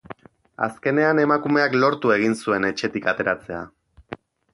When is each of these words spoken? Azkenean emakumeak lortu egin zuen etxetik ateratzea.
Azkenean 0.67 1.19
emakumeak 1.23 1.75
lortu 1.83 2.13
egin 2.15 2.33
zuen 2.45 2.65
etxetik 2.71 3.11
ateratzea. 3.13 3.61